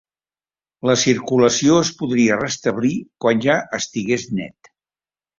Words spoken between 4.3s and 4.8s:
net.